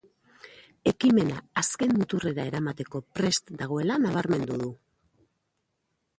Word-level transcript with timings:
Ekimena 0.91 1.35
azken 1.63 1.93
muturrera 1.99 2.47
eramateko 2.53 3.03
prest 3.19 3.55
dagoela 3.61 4.01
nabarmendu 4.09 4.61
du. 4.65 4.73